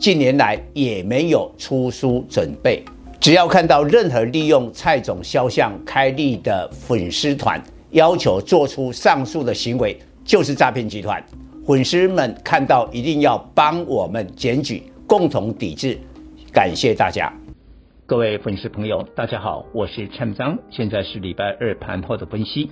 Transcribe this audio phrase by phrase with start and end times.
[0.00, 2.82] 近年来也没有出书准备。
[3.20, 11.22] 只要看到任何利用蔡总肖像开立的粉丝团，要求做出上述的行为，就是诈骗集团。
[11.66, 15.98] 粉丝们看到一定要帮我们检举，共同抵制。
[16.50, 17.30] 感谢大家。
[18.06, 22.70] 各位粉丝朋友，大家好，我是蔡明彰，现在是礼拜二盘后的分析。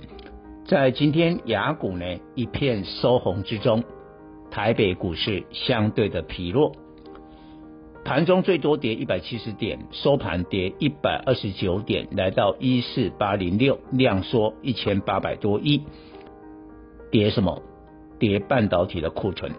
[0.67, 3.83] 在今天雅股呢一片收红之中，
[4.49, 6.71] 台北股市相对的疲弱，
[8.09, 15.83] 盘中最多跌一百七十点，收盘跌一百二十九点，来到一四八零六，量缩一千八百多亿，
[17.11, 17.61] 跌什么？
[18.17, 19.51] 跌半导体的库存。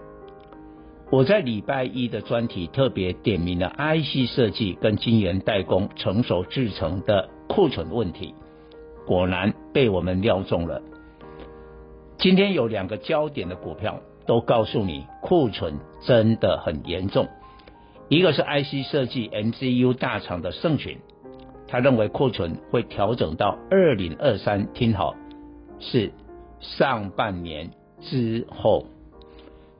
[1.12, 8.34] 我在礼拜一的专题特别点名了 IC 设计跟晶圆代工成熟制程的库存问题，
[9.06, 10.82] 果然被我们料中了。
[12.18, 17.28] 今天有两个焦点的股票都告诉你库存真的很严重，
[18.10, 20.98] 一个是 IC 设计 MCU 大厂的盛群，
[21.68, 25.14] 他认为库存会调整到二零二三，听好，
[25.78, 26.12] 是
[26.58, 28.84] 上半年之后。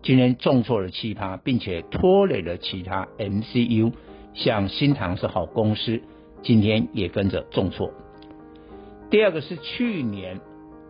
[0.03, 3.93] 今天重挫了七趴，并且拖累了其他 MCU，
[4.33, 6.01] 像新唐是好公司，
[6.41, 7.93] 今天也跟着重挫。
[9.11, 10.41] 第二个是去年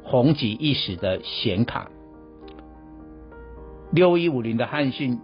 [0.05, 1.91] 红极一时的显卡，
[3.93, 5.19] 六一五零的汉讯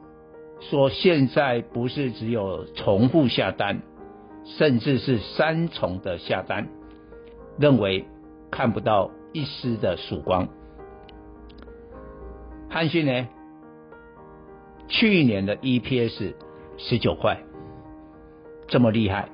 [0.60, 3.82] 说现在不是只有重复下单，
[4.44, 6.68] 甚至是三重的下单，
[7.58, 8.06] 认为
[8.50, 10.48] 看不到一丝的曙光。
[12.68, 13.28] 汉讯呢？
[14.88, 16.34] 去年的 EPS
[16.78, 17.40] 十九块，
[18.68, 19.28] 这么厉害，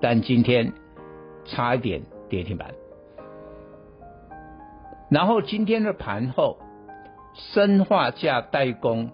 [0.00, 0.72] 但今天
[1.44, 2.74] 差一点跌停板。
[5.10, 6.58] 然后今天的盘后，
[7.34, 9.10] 生化价代工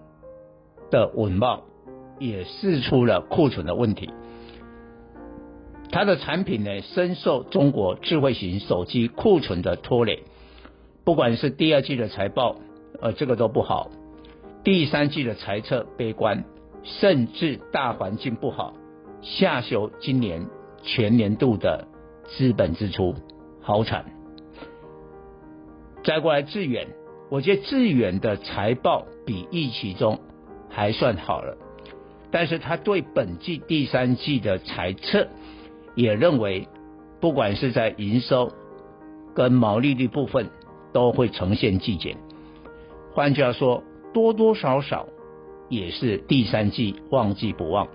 [0.89, 1.61] 的稳懋
[2.19, 4.09] 也试出了库存的问题，
[5.91, 10.23] 它的产品呢深受中国智慧型手机库存的拖累，
[11.03, 12.55] 不管是第二季的财报，
[13.01, 13.89] 呃，这个都不好。
[14.63, 16.43] 第三季的财测悲观，
[16.83, 18.73] 甚至大环境不好，
[19.21, 20.47] 下修今年
[20.81, 21.87] 全年度的
[22.25, 23.15] 资本支出，
[23.61, 24.05] 好惨。
[26.03, 26.87] 再过来致远，
[27.29, 30.19] 我觉得致远的财报比预期中
[30.69, 31.57] 还算好了，
[32.31, 35.27] 但是他对本季第三季的财测
[35.95, 36.67] 也认为，
[37.19, 38.51] 不管是在营收
[39.33, 40.49] 跟毛利率部分
[40.93, 42.17] 都会呈现季减。
[43.13, 43.83] 换句话说。
[44.13, 45.05] 多多少少
[45.69, 47.87] 也是第三季旺季不旺，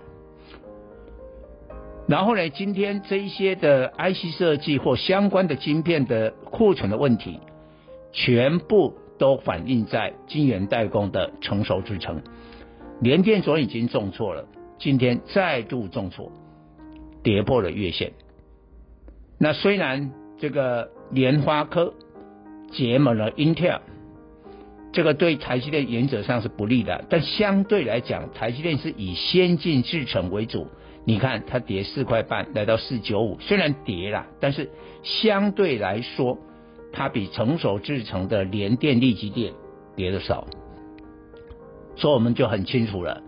[2.07, 7.39] 然后呢，今天这一些的 IC 设计或相关的晶片的库存的问题，
[8.13, 12.21] 全部都反映在晶圆代工的成熟之程。
[13.01, 14.45] 联电昨天已经重挫了，
[14.77, 16.31] 今天再度重挫，
[17.21, 18.13] 跌破了月线。
[19.37, 21.93] 那虽然这个联发科
[22.71, 23.79] 结盟了 Intel。
[24.95, 30.67] 这个对台积电原则上是不利的，但相对来讲，台积电是以先进制程为主。
[31.03, 34.69] 你看它跌四块半，来到四九五，虽然跌了，但是
[35.01, 36.37] 相对来说，
[36.91, 39.53] 它比成熟制程的联电、力积电
[39.95, 40.45] 跌的少。
[41.95, 43.21] 所以我们就很清楚了，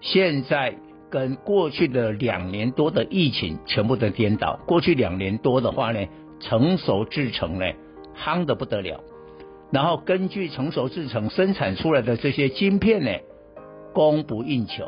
[0.00, 0.76] 现在
[1.10, 4.58] 跟过去的两年多的疫情全部都颠倒。
[4.66, 6.06] 过去两年多的话呢，
[6.40, 7.66] 成熟制程呢，
[8.16, 9.00] 夯得不得了。
[9.70, 13.10] 然后根据成熟制程生产出来的这些晶片呢，
[13.92, 14.84] 供不应求，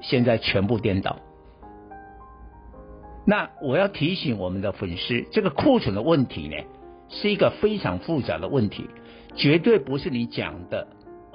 [0.00, 1.16] 现在全部颠倒。
[3.26, 6.56] 那我要提醒我们的粉丝，这个库存的问题呢，
[7.08, 8.88] 是一个非常复杂的问题，
[9.34, 10.88] 绝对不是你讲的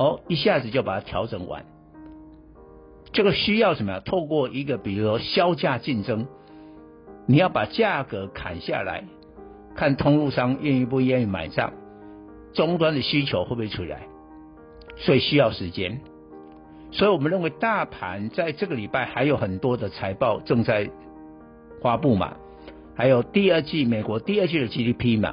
[0.04, 1.64] 哦，一下子就把它调整完。
[3.14, 4.02] 这个需要什么？
[4.02, 6.28] 透过一个比如说削价竞争，
[7.26, 9.06] 你要把价格砍下来，
[9.76, 11.72] 看通路商愿意不愿意买账。
[12.54, 14.02] 终端的需求会不会出来？
[14.98, 16.02] 所以需要时间。
[16.92, 20.90] 所以我们认为大盘在这个礼拜还有很多的财报正在
[21.82, 22.36] 发布嘛，
[22.94, 25.30] 还有第二季美国第二季的 GDP 嘛，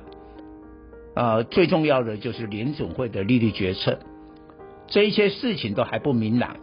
[1.15, 3.99] 啊、呃，最重要的就是联总会的利率决策，
[4.91, 6.57] 这一些事情都还不明朗。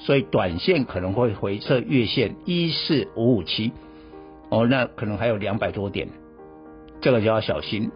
[0.00, 3.72] 所以短线可能会回测月线一四五五七，
[4.48, 6.08] 哦，那可能还有两百多点，
[7.00, 7.90] 这个就要小心。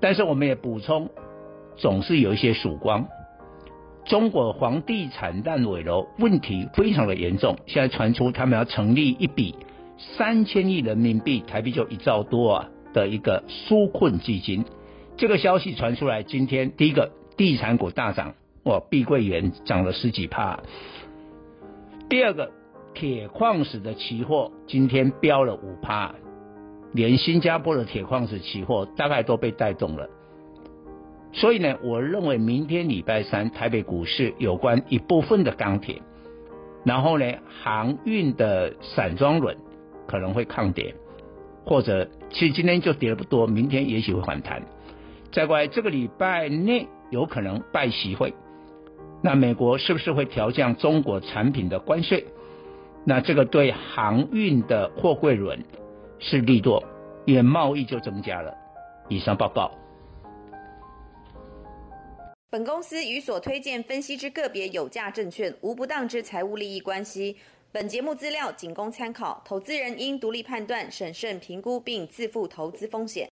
[0.00, 1.10] 但是我们也补充，
[1.76, 3.08] 总是有一些曙光。
[4.04, 9.56] 中国房地产烂尾楼问题非常的严重，现在传出他们要成立一笔
[9.98, 14.64] 三千亿人民币，台币就一兆多啊的一个纾困基金。
[15.16, 20.60] 这个消息传出来，今天第一个地产股大涨，哇，碧桂园涨了十几趴。
[22.08, 22.50] 第二个
[22.94, 26.14] 铁矿石的期货今天飙了五趴，
[26.92, 30.08] 连新加坡的铁矿石期货大概都被带动了。
[31.32, 36.02] 所以呢，我认为明天礼拜三台北股市有关一部分的钢铁，
[36.84, 37.32] 然后呢，
[37.62, 39.56] 航运的散装轮
[40.06, 40.94] 可能会抗跌，
[41.64, 44.62] 或者其实今天就跌不多，明天也许会反弹。
[45.32, 48.34] 再过来这个礼拜内有可能拜习会，
[49.22, 52.26] 那美国是不是会调降中国产品的关税？
[53.04, 55.64] 那这个对航运的货柜轮
[56.18, 56.82] 是利多，
[57.24, 58.52] 也贸易就增加了。
[59.08, 59.70] 以上报告。
[62.50, 67.36] 本公司与所推荐分析之个别有价证券无不当之财务利益关系。
[67.70, 73.30] 本节目资料仅供参考，投资人应独立判断、审慎评估并自负投资风险。